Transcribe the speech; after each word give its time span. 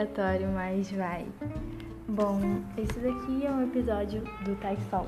aleatório, 0.00 0.48
mas 0.48 0.90
vai. 0.92 1.26
Bom, 2.08 2.40
esse 2.76 2.98
daqui 3.00 3.46
é 3.46 3.50
um 3.50 3.64
episódio 3.64 4.22
do 4.44 4.56
Tai 4.56 4.76
Sol. 4.88 5.06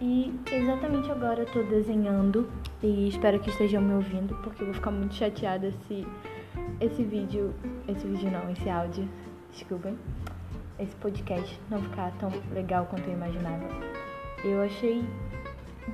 E 0.00 0.34
exatamente 0.50 1.10
agora 1.10 1.40
eu 1.40 1.46
tô 1.46 1.62
desenhando 1.62 2.50
e 2.82 3.08
espero 3.08 3.38
que 3.38 3.50
estejam 3.50 3.82
me 3.82 3.94
ouvindo, 3.94 4.34
porque 4.42 4.62
eu 4.62 4.66
vou 4.66 4.74
ficar 4.74 4.90
muito 4.90 5.14
chateada 5.14 5.72
se 5.86 6.06
esse 6.80 7.02
vídeo, 7.02 7.54
esse 7.88 8.06
vídeo 8.06 8.30
não, 8.30 8.50
esse 8.50 8.68
áudio, 8.68 9.08
desculpem, 9.52 9.98
esse 10.78 10.94
podcast 10.96 11.58
não 11.70 11.82
ficar 11.82 12.12
tão 12.18 12.30
legal 12.52 12.86
quanto 12.86 13.06
eu 13.08 13.14
imaginava. 13.14 13.64
Eu 14.44 14.62
achei 14.62 15.04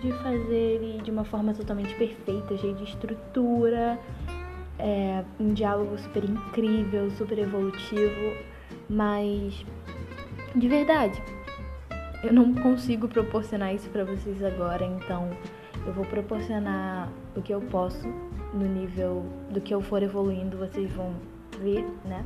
de 0.00 0.12
fazer 0.12 0.54
ele 0.54 1.02
de 1.02 1.10
uma 1.10 1.24
forma 1.24 1.54
totalmente 1.54 1.94
perfeita, 1.94 2.56
cheio 2.58 2.74
de 2.74 2.84
estrutura, 2.84 3.98
é, 4.78 5.24
um 5.38 5.52
diálogo 5.52 5.98
super 5.98 6.24
incrível, 6.24 7.10
super 7.12 7.38
evolutivo, 7.38 8.36
mas 8.88 9.64
de 10.54 10.68
verdade, 10.68 11.22
eu 12.22 12.32
não 12.32 12.54
consigo 12.54 13.08
proporcionar 13.08 13.74
isso 13.74 13.88
para 13.90 14.04
vocês 14.04 14.42
agora, 14.42 14.84
então 14.84 15.30
eu 15.86 15.92
vou 15.92 16.04
proporcionar 16.04 17.08
o 17.36 17.42
que 17.42 17.52
eu 17.52 17.60
posso 17.60 18.08
no 18.52 18.66
nível 18.66 19.24
do 19.50 19.60
que 19.60 19.74
eu 19.74 19.80
for 19.80 20.02
evoluindo, 20.02 20.56
vocês 20.56 20.90
vão 20.92 21.14
ver, 21.60 21.86
né? 22.04 22.24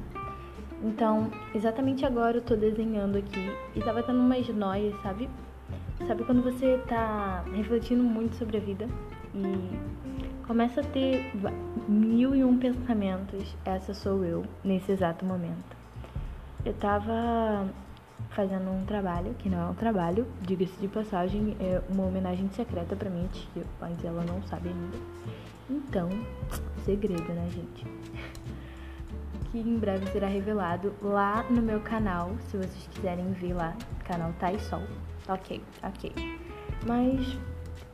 Então, 0.82 1.30
exatamente 1.54 2.06
agora 2.06 2.38
eu 2.38 2.42
tô 2.42 2.56
desenhando 2.56 3.18
aqui 3.18 3.50
e 3.74 3.80
tava 3.80 4.02
tendo 4.02 4.20
umas 4.20 4.48
noias, 4.48 4.94
sabe? 5.02 5.28
Sabe 6.06 6.24
quando 6.24 6.42
você 6.42 6.78
tá 6.88 7.44
refletindo 7.52 8.02
muito 8.02 8.36
sobre 8.36 8.56
a 8.56 8.60
vida 8.60 8.88
e 9.34 10.29
começa 10.50 10.80
a 10.80 10.84
ter 10.84 11.30
mil 11.88 12.34
e 12.34 12.42
um 12.42 12.58
pensamentos? 12.58 13.56
Essa 13.64 13.94
sou 13.94 14.24
eu 14.24 14.44
nesse 14.64 14.90
exato 14.90 15.24
momento. 15.24 15.76
Eu 16.64 16.74
tava 16.74 17.72
fazendo 18.30 18.68
um 18.68 18.84
trabalho, 18.84 19.32
que 19.34 19.48
não 19.48 19.68
é 19.68 19.70
um 19.70 19.74
trabalho, 19.74 20.26
diga-se 20.42 20.76
de 20.80 20.88
passagem, 20.88 21.56
é 21.60 21.80
uma 21.88 22.04
homenagem 22.04 22.50
secreta 22.50 22.96
pra 22.96 23.08
minha 23.08 23.28
tia, 23.28 23.62
mas 23.80 24.04
ela 24.04 24.24
não 24.24 24.42
sabe 24.42 24.70
ainda. 24.70 24.98
Então, 25.70 26.08
segredo, 26.84 27.32
né, 27.32 27.48
gente? 27.48 27.86
que 29.52 29.58
em 29.60 29.78
breve 29.78 30.04
será 30.10 30.26
revelado 30.26 30.92
lá 31.00 31.44
no 31.48 31.62
meu 31.62 31.78
canal, 31.78 32.34
se 32.48 32.56
vocês 32.56 32.88
quiserem 32.92 33.30
ver 33.34 33.52
lá, 33.52 33.76
canal 34.04 34.32
Tai 34.40 34.58
Sol. 34.58 34.82
Ok, 35.28 35.62
ok. 35.84 36.12
Mas 36.88 37.38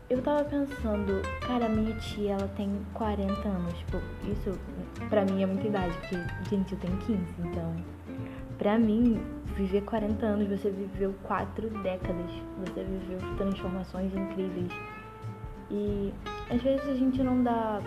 eu 0.08 0.22
tava 0.22 0.44
pensando, 0.44 1.20
cara, 1.40 1.68
minha 1.68 1.96
tia, 1.96 2.34
ela 2.34 2.48
tem 2.56 2.70
40 2.94 3.48
anos. 3.48 3.74
Tipo, 3.78 3.98
isso 4.30 4.58
pra 5.08 5.24
mim 5.24 5.42
é 5.42 5.46
muita 5.46 5.66
idade, 5.66 5.92
porque, 5.98 6.16
gente, 6.48 6.72
eu 6.72 6.78
tenho 6.78 6.96
15, 6.98 7.20
então. 7.40 7.74
Pra 8.56 8.78
mim, 8.78 9.20
viver 9.56 9.82
40 9.82 10.24
anos, 10.24 10.48
você 10.48 10.70
viveu 10.70 11.14
quatro 11.24 11.68
décadas. 11.82 12.30
Você 12.60 12.84
viveu 12.84 13.36
transformações 13.36 14.14
incríveis. 14.14 14.72
E 15.70 16.14
às 16.50 16.62
vezes 16.62 16.88
a 16.88 16.94
gente 16.94 17.22
não 17.22 17.42
dá. 17.42 17.82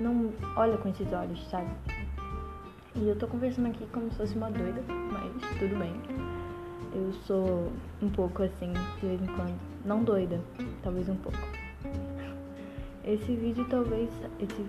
não 0.00 0.32
olha 0.56 0.78
com 0.78 0.88
esses 0.88 1.12
olhos, 1.12 1.46
sabe? 1.48 1.70
E 2.94 3.08
eu 3.08 3.16
tô 3.16 3.26
conversando 3.28 3.66
aqui 3.66 3.86
como 3.92 4.10
se 4.10 4.16
fosse 4.16 4.34
uma 4.36 4.50
doida, 4.50 4.82
mas 5.12 5.58
tudo 5.58 5.78
bem. 5.78 6.35
Eu 6.96 7.12
sou 7.26 7.70
um 8.00 8.08
pouco 8.08 8.42
assim, 8.42 8.72
de 8.72 9.06
vez 9.06 9.20
em 9.20 9.26
quando. 9.26 9.54
Não 9.84 10.02
doida, 10.02 10.40
talvez 10.82 11.06
um 11.10 11.16
pouco. 11.16 11.38
Esse 13.04 13.36
vídeo 13.36 13.66
talvez. 13.68 14.08
Esse 14.40 14.64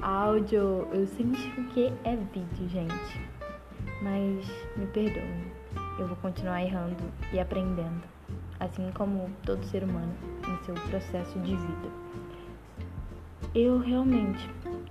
áudio. 0.00 0.88
Eu 0.90 1.06
senti 1.06 1.50
que 1.74 1.92
é 2.04 2.16
vídeo, 2.16 2.68
gente. 2.70 3.20
Mas 4.00 4.48
me 4.74 4.86
perdoem. 4.86 5.52
Eu 5.98 6.06
vou 6.06 6.16
continuar 6.16 6.62
errando 6.62 6.96
e 7.30 7.38
aprendendo. 7.38 8.02
Assim 8.58 8.90
como 8.94 9.30
todo 9.44 9.62
ser 9.66 9.84
humano 9.84 10.14
em 10.48 10.64
seu 10.64 10.74
processo 10.74 11.38
de 11.40 11.54
vida. 11.54 11.88
Eu 13.54 13.78
realmente 13.80 14.48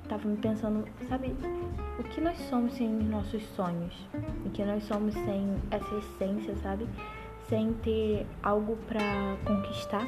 tava 0.08 0.28
me 0.28 0.38
pensando, 0.38 0.88
sabe, 1.10 1.36
o 1.98 2.04
que 2.04 2.20
nós 2.20 2.38
somos 2.50 2.74
sem 2.74 2.90
nossos 2.90 3.44
sonhos? 3.56 3.94
O 4.46 4.50
que 4.50 4.64
nós 4.64 4.84
somos 4.84 5.14
sem 5.14 5.56
essa 5.72 5.96
essência, 5.96 6.56
sabe? 6.58 6.88
Sem 7.48 7.74
ter 7.74 8.26
algo 8.44 8.78
para 8.88 9.38
conquistar? 9.46 10.08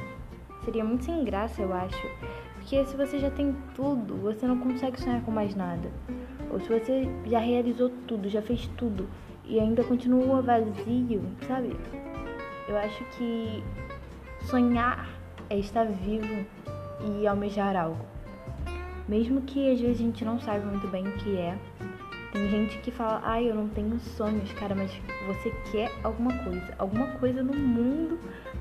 Seria 0.66 0.84
muito 0.84 1.06
sem 1.06 1.24
graça, 1.24 1.62
eu 1.62 1.74
acho. 1.74 2.08
Porque 2.56 2.84
se 2.86 2.98
você 2.98 3.20
já 3.20 3.32
tem 3.32 3.56
tudo, 3.74 4.16
você 4.18 4.46
não 4.46 4.60
consegue 4.60 5.00
sonhar 5.00 5.22
com 5.22 5.32
mais 5.32 5.56
nada. 5.56 5.90
Ou 6.52 6.60
se 6.60 6.68
você 6.68 7.08
já 7.26 7.40
realizou 7.40 7.90
tudo, 8.08 8.30
já 8.30 8.42
fez 8.42 8.68
tudo 8.78 9.08
e 9.46 9.60
ainda 9.60 9.84
continua 9.84 10.42
vazio, 10.42 11.22
sabe? 11.48 11.74
Eu 12.68 12.78
acho 12.78 13.04
que 13.18 13.64
sonhar 14.42 15.08
é 15.50 15.58
estar 15.58 15.86
vivo 15.86 16.46
e 17.20 17.26
almejar 17.26 17.76
algo. 17.78 18.06
Mesmo 19.08 19.42
que 19.44 19.72
às 19.72 19.80
vezes 19.80 20.02
a 20.02 20.04
gente 20.04 20.26
não 20.26 20.38
saiba 20.38 20.66
muito 20.66 20.88
bem 20.90 21.08
o 21.08 21.14
que 21.14 21.38
é. 21.38 21.58
Tem 22.32 22.50
gente 22.50 22.78
que 22.80 22.92
fala, 22.92 23.22
ai, 23.24 23.50
eu 23.50 23.56
não 23.56 23.70
tenho 23.70 24.00
sonhos, 24.00 24.52
cara, 24.54 24.76
mas 24.76 24.92
você 25.26 25.50
quer 25.72 25.92
alguma 26.04 26.32
coisa. 26.44 26.74
Alguma 26.78 27.08
coisa 27.18 27.42
no 27.42 27.54
mundo 27.54 28.20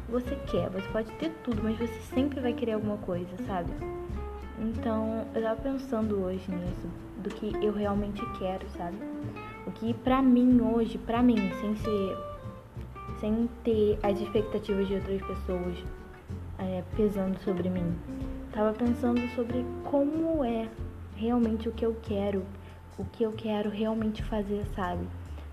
você 0.09 0.37
quer. 0.47 0.71
Você 0.71 0.88
pode 0.88 1.10
ter 1.12 1.31
tudo, 1.43 1.62
mas 1.62 1.77
você 1.78 2.00
sempre 2.15 2.41
vai 2.41 2.53
querer 2.53 2.72
alguma 2.72 2.97
coisa, 2.99 3.28
sabe? 3.47 3.71
Então, 4.59 5.27
eu 5.34 5.43
tava 5.43 5.60
pensando 5.60 6.22
hoje 6.22 6.50
nisso, 6.50 6.88
do 7.19 7.28
que 7.28 7.53
eu 7.65 7.72
realmente 7.72 8.25
quero, 8.38 8.66
sabe? 8.71 8.97
O 9.66 9.71
que 9.72 9.93
pra 9.93 10.22
mim 10.22 10.60
hoje, 10.60 10.97
pra 10.97 11.22
mim, 11.22 11.50
sem 11.60 11.77
ser. 11.77 12.16
sem 13.21 13.50
ter 13.65 13.98
as 14.03 14.21
expectativas 14.21 14.87
de 14.87 14.94
outras 14.94 15.21
pessoas 15.22 15.84
é, 16.59 16.83
pesando 16.97 17.38
sobre 17.41 17.69
mim 17.69 17.94
Tava 18.56 18.72
pensando 18.72 19.21
sobre 19.34 19.66
como 19.84 20.43
é 20.43 20.66
realmente 21.15 21.69
o 21.69 21.72
que 21.72 21.84
eu 21.84 21.94
quero, 22.03 22.43
o 22.99 23.05
que 23.05 23.23
eu 23.23 23.33
quero 23.33 23.71
realmente 23.71 24.23
fazer, 24.23 24.65
sabe? 24.75 25.07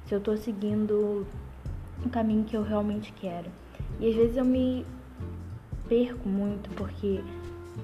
Se 0.05 0.15
eu 0.15 0.21
tô 0.21 0.35
seguindo 0.37 1.25
o 2.05 2.09
caminho 2.09 2.43
que 2.43 2.55
eu 2.55 2.63
realmente 2.63 3.13
quero. 3.13 3.49
E 3.99 4.09
às 4.09 4.15
vezes 4.15 4.37
eu 4.37 4.45
me 4.45 4.85
perco 5.87 6.27
muito 6.27 6.69
porque 6.71 7.21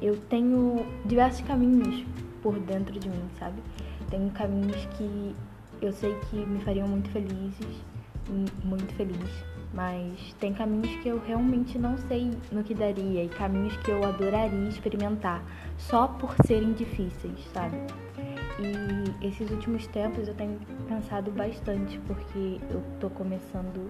eu 0.02 0.18
tenho 0.30 0.86
diversos 1.06 1.42
caminhos 1.42 2.06
por 2.42 2.60
dentro 2.60 3.00
de 3.00 3.10
mim, 3.10 3.30
sabe? 3.38 3.62
Tenho 4.10 4.30
caminhos 4.32 4.86
que 4.98 5.36
eu 5.82 5.92
sei 5.94 6.14
que 6.30 6.36
me 6.36 6.60
fariam 6.62 6.88
muito 6.88 7.10
felizes, 7.10 7.84
muito 8.64 8.94
feliz 8.96 9.50
mas 9.74 10.34
tem 10.40 10.54
caminhos 10.54 10.96
que 11.02 11.10
eu 11.10 11.22
realmente 11.26 11.78
não 11.78 11.98
sei 11.98 12.32
no 12.52 12.64
que 12.64 12.74
daria 12.74 13.24
e 13.24 13.30
caminhos 13.30 13.76
que 13.78 13.92
eu 13.92 14.04
adoraria 14.04 14.68
experimentar 14.68 15.44
só 15.78 16.08
por 16.08 16.36
serem 16.46 16.74
difíceis, 16.74 17.40
sabe? 17.54 17.78
E 18.62 19.26
esses 19.26 19.50
últimos 19.50 19.88
tempos 19.88 20.28
eu 20.28 20.34
tenho 20.34 20.60
pensado 20.88 21.32
bastante 21.32 21.98
porque 22.00 22.60
eu 22.70 22.84
tô 23.00 23.10
começando 23.10 23.90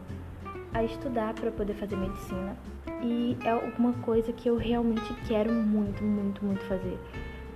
a 0.74 0.84
estudar 0.84 1.34
para 1.34 1.50
poder 1.52 1.74
fazer 1.74 1.96
medicina 1.96 2.56
e 3.02 3.36
é 3.44 3.50
alguma 3.50 3.94
coisa 3.94 4.32
que 4.32 4.48
eu 4.48 4.58
realmente 4.58 5.12
quero 5.28 5.52
muito, 5.52 6.04
muito, 6.04 6.46
muito 6.46 6.64
fazer. 6.66 7.00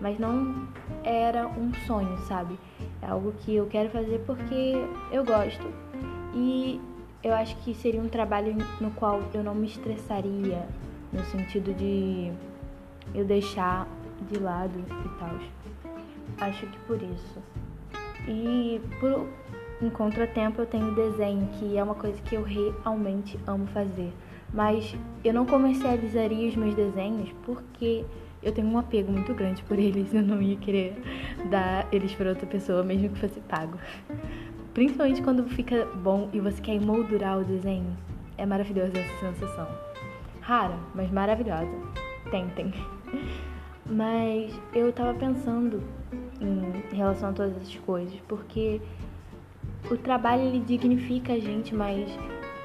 Mas 0.02 0.18
não 0.18 0.68
era 1.04 1.48
um 1.48 1.72
sonho, 1.86 2.18
sabe? 2.28 2.58
É 3.02 3.06
algo 3.06 3.32
que 3.40 3.56
eu 3.56 3.68
quero 3.68 3.90
fazer 3.90 4.20
porque 4.26 4.74
eu 5.12 5.24
gosto. 5.24 5.72
E 6.34 6.82
eu 7.24 7.34
acho 7.34 7.56
que 7.58 7.76
seria 7.76 8.02
um 8.02 8.10
trabalho 8.10 8.56
no 8.82 8.90
qual 8.92 9.22
eu 9.34 9.44
não 9.44 9.54
me 9.54 9.68
estressaria, 9.68 10.68
no 11.12 11.24
sentido 11.26 11.74
de 11.76 12.32
eu 13.14 13.24
deixar 13.24 13.88
de 14.32 14.40
lado 14.40 14.78
e 14.80 15.20
tal. 15.20 15.73
Acho 16.40 16.66
que 16.68 16.78
por 16.80 17.02
isso. 17.02 17.42
E 18.28 18.82
por 19.00 19.28
em 19.82 19.90
contratempo 19.90 20.62
eu 20.62 20.66
tenho 20.66 20.96
desenho, 20.96 21.48
que 21.60 21.78
é 21.78 21.84
uma 21.84 21.96
coisa 21.96 22.22
que 22.22 22.36
eu 22.36 22.44
realmente 22.44 23.38
amo 23.46 23.68
fazer. 23.68 24.14
Mas 24.54 24.96
eu 25.26 25.34
não 25.34 25.46
comercializaria 25.46 26.48
os 26.48 26.56
meus 26.56 26.74
desenhos 26.76 27.30
porque 27.44 28.06
eu 28.42 28.54
tenho 28.54 28.68
um 28.68 28.78
apego 28.78 29.12
muito 29.12 29.34
grande 29.34 29.64
por 29.64 29.78
eles. 29.78 30.14
Eu 30.14 30.22
não 30.22 30.42
ia 30.42 30.56
querer 30.56 30.96
dar 31.50 31.88
eles 31.92 32.14
para 32.14 32.30
outra 32.30 32.46
pessoa, 32.46 32.84
mesmo 32.84 33.10
que 33.10 33.20
fosse 33.20 33.40
pago. 33.42 33.78
Principalmente 34.74 35.22
quando 35.22 35.44
fica 35.50 35.86
bom 35.96 36.30
e 36.32 36.40
você 36.40 36.62
quer 36.62 36.76
emoldurar 36.76 37.40
o 37.40 37.44
desenho. 37.44 37.98
É 38.38 38.46
maravilhosa 38.46 38.98
essa 38.98 39.20
sensação. 39.20 39.68
Rara, 40.42 40.78
mas 40.94 41.12
maravilhosa. 41.12 41.72
Tentem. 42.32 42.74
Mas 43.86 44.58
eu 44.74 44.94
tava 44.94 45.14
pensando 45.14 45.84
em 46.44 46.96
relação 46.96 47.30
a 47.30 47.34
todas 47.34 47.56
essas 47.58 47.76
coisas, 47.78 48.14
porque 48.28 48.82
o 49.90 49.98
trabalho 49.98 50.44
ele 50.44 50.60
dignifica 50.60 51.34
a 51.34 51.40
gente, 51.40 51.74
mas 51.74 52.10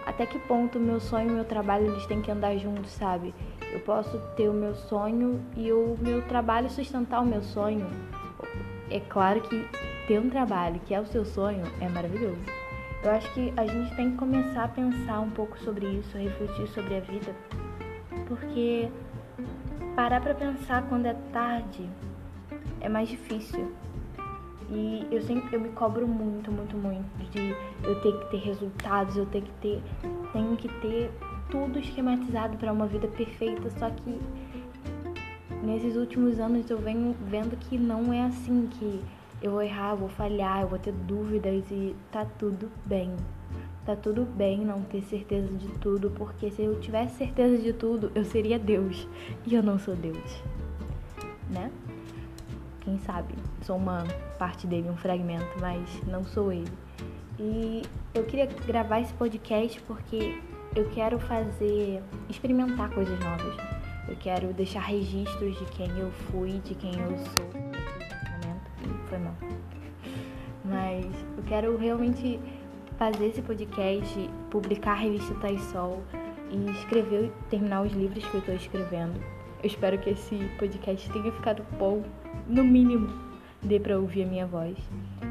até 0.06 0.24
que 0.24 0.38
ponto 0.38 0.78
o 0.78 0.80
meu 0.80 1.00
sonho 1.00 1.28
e 1.28 1.32
o 1.32 1.34
meu 1.34 1.44
trabalho 1.44 1.86
eles 1.86 2.06
têm 2.06 2.22
que 2.22 2.30
andar 2.30 2.56
juntos, 2.56 2.90
sabe? 2.92 3.34
Eu 3.72 3.80
posso 3.80 4.18
ter 4.36 4.48
o 4.48 4.52
meu 4.52 4.74
sonho 4.74 5.40
e 5.56 5.70
o 5.70 5.96
meu 6.00 6.22
trabalho 6.22 6.70
sustentar 6.70 7.20
o 7.20 7.26
meu 7.26 7.42
sonho. 7.42 7.86
É 8.90 9.00
claro 9.00 9.42
que 9.42 9.68
ter 10.06 10.18
um 10.18 10.30
trabalho 10.30 10.80
que 10.86 10.94
é 10.94 11.00
o 11.00 11.06
seu 11.06 11.24
sonho 11.24 11.62
é 11.80 11.88
maravilhoso. 11.88 12.40
Eu 13.04 13.10
acho 13.10 13.32
que 13.32 13.52
a 13.56 13.66
gente 13.66 13.94
tem 13.94 14.10
que 14.10 14.16
começar 14.16 14.64
a 14.64 14.68
pensar 14.68 15.20
um 15.20 15.30
pouco 15.30 15.58
sobre 15.58 15.86
isso, 15.86 16.16
refletir 16.16 16.66
sobre 16.68 16.96
a 16.96 17.00
vida, 17.00 17.34
porque 18.26 18.88
parar 19.94 20.20
para 20.20 20.34
pensar 20.34 20.88
quando 20.88 21.06
é 21.06 21.14
tarde 21.32 21.88
é 22.80 22.88
mais 22.88 23.08
difícil. 23.08 23.72
E 24.70 25.06
eu 25.10 25.22
sempre 25.22 25.56
eu 25.56 25.60
me 25.60 25.70
cobro 25.70 26.06
muito, 26.06 26.52
muito, 26.52 26.76
muito 26.76 27.30
de 27.30 27.54
eu 27.82 28.00
ter 28.02 28.12
que 28.12 28.30
ter 28.30 28.36
resultados, 28.36 29.16
eu 29.16 29.24
ter 29.26 29.42
que 29.42 29.50
ter 29.62 29.82
tenho 30.32 30.56
que 30.56 30.68
ter 30.80 31.10
tudo 31.50 31.78
esquematizado 31.78 32.58
para 32.58 32.72
uma 32.72 32.86
vida 32.86 33.08
perfeita, 33.08 33.70
só 33.78 33.88
que 33.88 34.20
nesses 35.62 35.96
últimos 35.96 36.38
anos 36.38 36.68
eu 36.68 36.76
venho 36.78 37.16
vendo 37.26 37.56
que 37.56 37.78
não 37.78 38.12
é 38.12 38.24
assim 38.24 38.68
que 38.72 39.02
eu 39.40 39.52
vou 39.52 39.62
errar, 39.62 39.92
eu 39.92 39.96
vou 39.96 40.08
falhar, 40.08 40.62
eu 40.62 40.68
vou 40.68 40.78
ter 40.78 40.92
dúvidas 40.92 41.64
e 41.70 41.94
tá 42.10 42.26
tudo 42.38 42.70
bem. 42.84 43.14
Tá 43.86 43.96
tudo 43.96 44.24
bem 44.24 44.58
não 44.58 44.82
ter 44.82 45.00
certeza 45.00 45.48
de 45.48 45.68
tudo, 45.78 46.10
porque 46.10 46.50
se 46.50 46.62
eu 46.62 46.78
tivesse 46.78 47.16
certeza 47.16 47.56
de 47.56 47.72
tudo, 47.72 48.12
eu 48.14 48.22
seria 48.22 48.58
Deus. 48.58 49.08
E 49.46 49.54
eu 49.54 49.62
não 49.62 49.78
sou 49.78 49.96
Deus. 49.96 50.42
Né? 51.48 51.70
Quem 52.88 52.98
sabe? 53.00 53.34
Sou 53.60 53.76
uma 53.76 54.02
parte 54.38 54.66
dele, 54.66 54.88
um 54.88 54.96
fragmento, 54.96 55.44
mas 55.60 56.02
não 56.06 56.24
sou 56.24 56.50
ele. 56.50 56.72
E 57.38 57.82
eu 58.14 58.24
queria 58.24 58.46
gravar 58.46 59.00
esse 59.00 59.12
podcast 59.12 59.78
porque 59.82 60.40
eu 60.74 60.88
quero 60.88 61.18
fazer, 61.18 62.02
experimentar 62.30 62.88
coisas 62.88 63.20
novas. 63.20 63.54
Eu 64.08 64.16
quero 64.16 64.54
deixar 64.54 64.80
registros 64.80 65.58
de 65.58 65.66
quem 65.66 65.90
eu 65.98 66.10
fui, 66.10 66.60
de 66.60 66.74
quem 66.76 66.98
eu 66.98 67.18
sou 67.18 67.68
foi 69.06 69.18
mal. 69.18 69.34
Mas 70.64 71.04
eu 71.36 71.42
quero 71.46 71.76
realmente 71.76 72.40
fazer 72.96 73.26
esse 73.26 73.42
podcast, 73.42 74.30
publicar 74.50 74.92
a 74.92 74.94
revista 74.94 75.34
Taisol 75.34 76.02
e 76.50 76.70
escrever, 76.70 77.30
terminar 77.50 77.82
os 77.82 77.92
livros 77.92 78.24
que 78.24 78.34
eu 78.34 78.40
estou 78.40 78.54
escrevendo. 78.54 79.37
Eu 79.60 79.66
espero 79.66 79.98
que 79.98 80.10
esse 80.10 80.36
podcast 80.56 81.10
tenha 81.10 81.32
ficado 81.32 81.64
bom, 81.78 82.04
no 82.46 82.62
mínimo, 82.62 83.08
dê 83.60 83.80
pra 83.80 83.98
ouvir 83.98 84.22
a 84.22 84.26
minha 84.26 84.46
voz. 84.46 84.76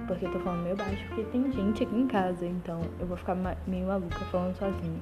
Porque 0.05 0.25
eu 0.25 0.31
tô 0.31 0.39
falando 0.39 0.63
meio 0.63 0.75
baixo, 0.75 1.01
porque 1.07 1.23
tem 1.31 1.49
gente 1.53 1.83
aqui 1.83 1.95
em 1.95 2.07
casa, 2.07 2.45
então 2.45 2.81
eu 2.99 3.07
vou 3.07 3.15
ficar 3.15 3.35
meio 3.65 3.87
maluca 3.87 4.19
falando 4.25 4.53
sozinha. 4.57 4.99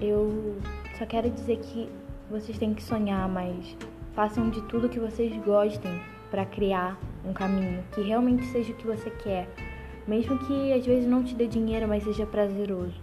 Eu 0.00 0.56
só 0.96 1.04
quero 1.04 1.28
dizer 1.30 1.58
que 1.58 1.88
vocês 2.30 2.56
têm 2.58 2.72
que 2.74 2.82
sonhar, 2.82 3.28
mas 3.28 3.76
façam 4.14 4.50
de 4.50 4.62
tudo 4.62 4.88
que 4.88 5.00
vocês 5.00 5.36
gostem 5.44 6.00
para 6.30 6.46
criar 6.46 6.96
um 7.24 7.32
caminho 7.32 7.82
que 7.92 8.02
realmente 8.02 8.44
seja 8.46 8.72
o 8.72 8.76
que 8.76 8.86
você 8.86 9.10
quer, 9.10 9.48
mesmo 10.06 10.38
que 10.38 10.72
às 10.72 10.86
vezes 10.86 11.08
não 11.08 11.24
te 11.24 11.34
dê 11.34 11.48
dinheiro, 11.48 11.88
mas 11.88 12.04
seja 12.04 12.24
prazeroso. 12.24 12.94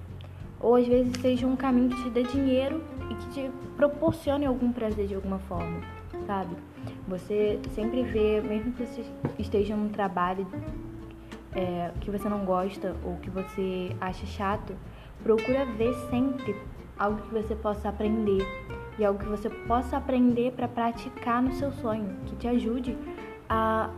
Ou 0.62 0.76
às 0.76 0.88
vezes 0.88 1.12
seja 1.22 1.46
um 1.46 1.58
caminho 1.58 1.90
que 1.90 2.04
te 2.04 2.10
dê 2.10 2.24
dinheiro 2.24 2.82
que 3.20 3.30
te 3.30 3.52
proporcione 3.76 4.46
algum 4.46 4.72
prazer 4.72 5.08
de 5.08 5.16
alguma 5.16 5.40
forma, 5.40 5.82
sabe? 6.26 6.56
Você 7.08 7.60
sempre 7.76 8.04
vê, 8.04 8.42
mesmo 8.42 8.72
que 8.74 8.86
você 8.86 9.06
esteja 9.38 9.76
num 9.76 9.90
trabalho 9.90 10.48
é, 11.54 11.92
que 12.00 12.10
você 12.10 12.30
não 12.30 12.46
gosta 12.46 12.96
ou 13.04 13.16
que 13.18 13.30
você 13.30 13.96
acha 14.00 14.26
chato, 14.26 14.76
procura 15.24 15.66
ver 15.66 15.94
sempre 16.10 16.56
algo 16.98 17.22
que 17.22 17.34
você 17.34 17.56
possa 17.56 17.90
aprender 17.90 18.46
e 18.98 19.06
algo 19.06 19.20
que 19.20 19.30
você 19.30 19.50
possa 19.50 19.98
aprender 19.98 20.52
para 20.52 20.68
praticar 20.68 21.42
no 21.42 21.54
seu 21.54 21.72
sonho, 21.72 22.18
que 22.26 22.36
te 22.36 22.48
ajude 22.48 22.98
a 23.48 23.90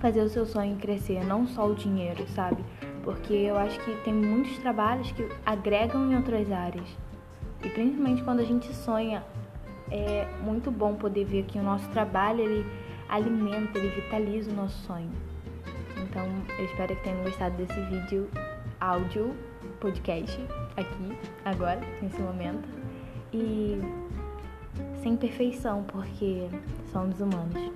fazer 0.00 0.22
o 0.22 0.28
seu 0.28 0.44
sonho 0.44 0.76
crescer, 0.76 1.24
não 1.24 1.46
só 1.46 1.66
o 1.66 1.74
dinheiro, 1.74 2.26
sabe? 2.28 2.64
Porque 3.04 3.34
eu 3.34 3.56
acho 3.56 3.78
que 3.80 3.94
tem 4.02 4.12
muitos 4.12 4.58
trabalhos 4.58 5.12
que 5.12 5.28
agregam 5.44 6.10
em 6.10 6.16
outras 6.16 6.50
áreas. 6.50 6.86
E 7.64 7.68
principalmente 7.68 8.22
quando 8.22 8.40
a 8.40 8.44
gente 8.44 8.72
sonha, 8.74 9.22
é 9.90 10.26
muito 10.42 10.70
bom 10.70 10.94
poder 10.94 11.24
ver 11.24 11.44
que 11.44 11.58
o 11.58 11.62
nosso 11.62 11.88
trabalho 11.90 12.40
ele 12.40 12.66
alimenta, 13.08 13.78
ele 13.78 13.88
vitaliza 13.88 14.50
o 14.50 14.54
nosso 14.54 14.78
sonho. 14.86 15.10
Então, 16.02 16.26
eu 16.58 16.64
espero 16.64 16.96
que 16.96 17.02
tenham 17.02 17.22
gostado 17.22 17.56
desse 17.56 17.80
vídeo 17.82 18.28
áudio, 18.80 19.34
podcast, 19.80 20.38
aqui, 20.76 21.18
agora, 21.44 21.80
nesse 22.00 22.20
momento. 22.20 22.68
E 23.32 23.80
sem 25.02 25.16
perfeição, 25.16 25.84
porque 25.84 26.48
somos 26.90 27.20
humanos. 27.20 27.72